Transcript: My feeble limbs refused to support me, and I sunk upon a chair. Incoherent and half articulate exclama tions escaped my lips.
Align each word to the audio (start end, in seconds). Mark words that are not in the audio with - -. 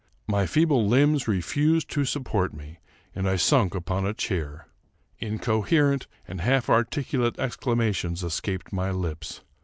My 0.25 0.47
feeble 0.47 0.87
limbs 0.87 1.27
refused 1.27 1.87
to 1.91 2.05
support 2.05 2.55
me, 2.55 2.79
and 3.13 3.29
I 3.29 3.35
sunk 3.35 3.75
upon 3.75 4.03
a 4.03 4.15
chair. 4.15 4.65
Incoherent 5.19 6.07
and 6.27 6.41
half 6.41 6.71
articulate 6.71 7.37
exclama 7.37 7.93
tions 7.93 8.23
escaped 8.23 8.73
my 8.73 8.89
lips. 8.89 9.41